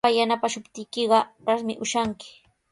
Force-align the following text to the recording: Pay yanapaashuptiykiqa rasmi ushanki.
Pay 0.05 0.13
yanapaashuptiykiqa 0.19 1.19
rasmi 1.47 1.79
ushanki. 1.87 2.29